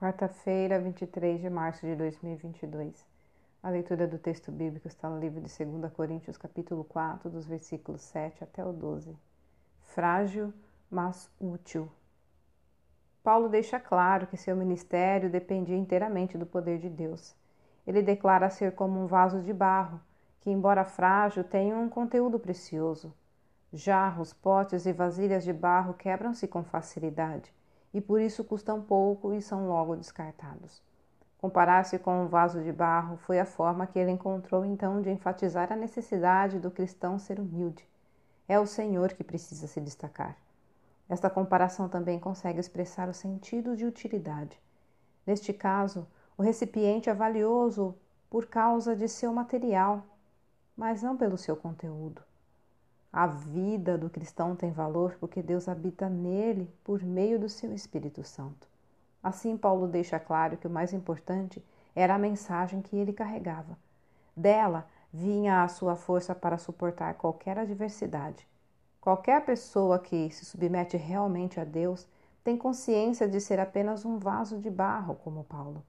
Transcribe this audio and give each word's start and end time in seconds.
Quarta-feira, 0.00 0.80
23 0.80 1.42
de 1.42 1.50
março 1.50 1.84
de 1.84 1.94
2022. 1.94 3.06
A 3.62 3.68
leitura 3.68 4.08
do 4.08 4.16
texto 4.16 4.50
bíblico 4.50 4.88
está 4.88 5.10
no 5.10 5.20
livro 5.20 5.42
de 5.42 5.64
2 5.64 5.92
Coríntios, 5.92 6.38
capítulo 6.38 6.84
4, 6.84 7.28
dos 7.28 7.44
versículos 7.44 8.00
7 8.00 8.42
até 8.42 8.64
o 8.64 8.72
12. 8.72 9.14
Frágil, 9.82 10.54
mas 10.90 11.28
útil. 11.38 11.86
Paulo 13.22 13.46
deixa 13.50 13.78
claro 13.78 14.26
que 14.26 14.38
seu 14.38 14.56
ministério 14.56 15.28
dependia 15.28 15.76
inteiramente 15.76 16.38
do 16.38 16.46
poder 16.46 16.78
de 16.78 16.88
Deus. 16.88 17.36
Ele 17.86 18.00
declara 18.00 18.48
ser 18.48 18.74
como 18.74 18.98
um 18.98 19.06
vaso 19.06 19.42
de 19.42 19.52
barro, 19.52 20.00
que, 20.40 20.48
embora 20.48 20.82
frágil, 20.82 21.44
tem 21.44 21.74
um 21.74 21.90
conteúdo 21.90 22.38
precioso. 22.38 23.12
Jarros, 23.70 24.32
potes 24.32 24.86
e 24.86 24.94
vasilhas 24.94 25.44
de 25.44 25.52
barro 25.52 25.92
quebram-se 25.92 26.48
com 26.48 26.64
facilidade 26.64 27.52
e 27.92 28.00
por 28.00 28.20
isso 28.20 28.44
custam 28.44 28.80
pouco 28.80 29.32
e 29.32 29.42
são 29.42 29.68
logo 29.68 29.96
descartados. 29.96 30.82
Comparar-se 31.38 31.98
com 31.98 32.22
um 32.22 32.28
vaso 32.28 32.62
de 32.62 32.70
barro 32.70 33.16
foi 33.16 33.40
a 33.40 33.46
forma 33.46 33.86
que 33.86 33.98
ele 33.98 34.10
encontrou 34.10 34.64
então 34.64 35.00
de 35.00 35.10
enfatizar 35.10 35.72
a 35.72 35.76
necessidade 35.76 36.58
do 36.58 36.70
cristão 36.70 37.18
ser 37.18 37.40
humilde. 37.40 37.88
É 38.46 38.58
o 38.58 38.66
Senhor 38.66 39.12
que 39.14 39.24
precisa 39.24 39.66
se 39.66 39.80
destacar. 39.80 40.36
Esta 41.08 41.30
comparação 41.30 41.88
também 41.88 42.20
consegue 42.20 42.60
expressar 42.60 43.08
o 43.08 43.14
sentido 43.14 43.74
de 43.74 43.86
utilidade. 43.86 44.60
Neste 45.26 45.52
caso, 45.52 46.06
o 46.36 46.42
recipiente 46.42 47.10
é 47.10 47.14
valioso 47.14 47.96
por 48.28 48.46
causa 48.46 48.94
de 48.94 49.08
seu 49.08 49.32
material, 49.32 50.04
mas 50.76 51.02
não 51.02 51.16
pelo 51.16 51.36
seu 51.36 51.56
conteúdo. 51.56 52.22
A 53.12 53.26
vida 53.26 53.98
do 53.98 54.08
cristão 54.08 54.54
tem 54.54 54.70
valor 54.70 55.16
porque 55.18 55.42
Deus 55.42 55.68
habita 55.68 56.08
nele 56.08 56.72
por 56.84 57.02
meio 57.02 57.40
do 57.40 57.48
seu 57.48 57.74
Espírito 57.74 58.22
Santo. 58.22 58.68
Assim, 59.20 59.56
Paulo 59.56 59.88
deixa 59.88 60.20
claro 60.20 60.56
que 60.56 60.68
o 60.68 60.70
mais 60.70 60.92
importante 60.92 61.60
era 61.92 62.14
a 62.14 62.18
mensagem 62.18 62.80
que 62.80 62.96
ele 62.96 63.12
carregava. 63.12 63.76
Dela 64.36 64.86
vinha 65.12 65.64
a 65.64 65.68
sua 65.68 65.96
força 65.96 66.36
para 66.36 66.56
suportar 66.56 67.14
qualquer 67.14 67.58
adversidade. 67.58 68.46
Qualquer 69.00 69.44
pessoa 69.44 69.98
que 69.98 70.30
se 70.30 70.44
submete 70.44 70.96
realmente 70.96 71.58
a 71.58 71.64
Deus 71.64 72.06
tem 72.44 72.56
consciência 72.56 73.28
de 73.28 73.40
ser 73.40 73.58
apenas 73.58 74.04
um 74.04 74.18
vaso 74.18 74.56
de 74.58 74.70
barro, 74.70 75.16
como 75.16 75.42
Paulo. 75.42 75.84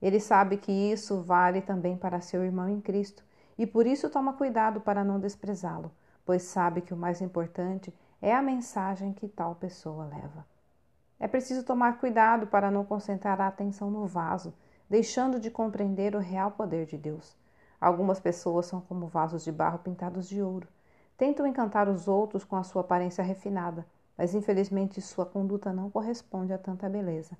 Ele 0.00 0.20
sabe 0.20 0.56
que 0.56 0.70
isso 0.70 1.20
vale 1.20 1.62
também 1.62 1.96
para 1.96 2.20
seu 2.20 2.44
irmão 2.44 2.68
em 2.68 2.80
Cristo 2.80 3.24
e 3.58 3.66
por 3.66 3.88
isso 3.88 4.08
toma 4.08 4.34
cuidado 4.34 4.80
para 4.80 5.02
não 5.02 5.18
desprezá-lo 5.18 5.90
pois 6.30 6.44
sabe 6.44 6.80
que 6.80 6.94
o 6.94 6.96
mais 6.96 7.20
importante 7.20 7.92
é 8.22 8.32
a 8.32 8.40
mensagem 8.40 9.12
que 9.12 9.26
tal 9.26 9.56
pessoa 9.56 10.04
leva. 10.04 10.46
É 11.18 11.26
preciso 11.26 11.64
tomar 11.64 11.98
cuidado 11.98 12.46
para 12.46 12.70
não 12.70 12.84
concentrar 12.84 13.40
a 13.40 13.48
atenção 13.48 13.90
no 13.90 14.06
vaso, 14.06 14.54
deixando 14.88 15.40
de 15.40 15.50
compreender 15.50 16.14
o 16.14 16.20
real 16.20 16.52
poder 16.52 16.86
de 16.86 16.96
Deus. 16.96 17.36
Algumas 17.80 18.20
pessoas 18.20 18.66
são 18.66 18.80
como 18.80 19.08
vasos 19.08 19.42
de 19.42 19.50
barro 19.50 19.80
pintados 19.80 20.28
de 20.28 20.40
ouro. 20.40 20.68
Tentam 21.18 21.44
encantar 21.48 21.88
os 21.88 22.06
outros 22.06 22.44
com 22.44 22.54
a 22.54 22.62
sua 22.62 22.82
aparência 22.82 23.24
refinada, 23.24 23.84
mas 24.16 24.32
infelizmente 24.32 25.00
sua 25.00 25.26
conduta 25.26 25.72
não 25.72 25.90
corresponde 25.90 26.52
a 26.52 26.58
tanta 26.58 26.88
beleza. 26.88 27.36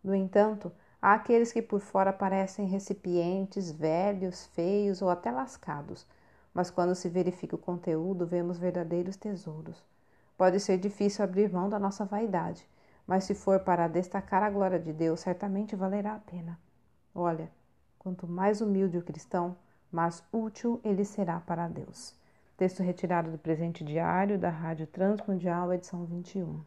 No 0.00 0.14
entanto, 0.14 0.70
há 1.02 1.14
aqueles 1.14 1.50
que 1.50 1.60
por 1.60 1.80
fora 1.80 2.12
parecem 2.12 2.68
recipientes 2.68 3.72
velhos, 3.72 4.46
feios 4.46 5.02
ou 5.02 5.10
até 5.10 5.32
lascados 5.32 6.06
mas 6.58 6.72
quando 6.72 6.92
se 6.92 7.08
verifica 7.08 7.54
o 7.54 7.58
conteúdo, 7.58 8.26
vemos 8.26 8.58
verdadeiros 8.58 9.14
tesouros. 9.14 9.80
Pode 10.36 10.58
ser 10.58 10.76
difícil 10.76 11.24
abrir 11.24 11.52
mão 11.52 11.68
da 11.68 11.78
nossa 11.78 12.04
vaidade, 12.04 12.68
mas 13.06 13.22
se 13.22 13.32
for 13.32 13.60
para 13.60 13.86
destacar 13.86 14.42
a 14.42 14.50
glória 14.50 14.76
de 14.76 14.92
Deus, 14.92 15.20
certamente 15.20 15.76
valerá 15.76 16.16
a 16.16 16.18
pena. 16.18 16.58
Olha, 17.14 17.48
quanto 17.96 18.26
mais 18.26 18.60
humilde 18.60 18.98
o 18.98 19.04
cristão, 19.04 19.54
mais 19.92 20.20
útil 20.32 20.80
ele 20.82 21.04
será 21.04 21.38
para 21.38 21.68
Deus. 21.68 22.12
Texto 22.56 22.82
retirado 22.82 23.30
do 23.30 23.38
presente 23.38 23.84
diário 23.84 24.36
da 24.36 24.50
Rádio 24.50 24.88
Transmundial, 24.88 25.72
edição 25.72 26.04
21. 26.06 26.60